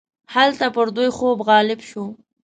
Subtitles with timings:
[0.33, 2.05] هلته پر دوی خوب غالب شو.